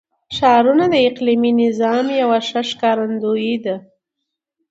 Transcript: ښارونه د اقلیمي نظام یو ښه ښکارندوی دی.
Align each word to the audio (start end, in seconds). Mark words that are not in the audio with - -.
ښارونه 0.35 0.85
د 0.93 0.95
اقلیمي 1.09 1.51
نظام 1.63 2.05
یو 2.21 2.29
ښه 2.47 2.61
ښکارندوی 2.69 3.53
دی. 3.63 3.75